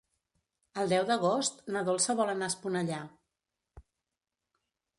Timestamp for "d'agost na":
1.09-1.83